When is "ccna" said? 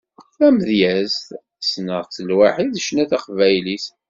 2.83-3.03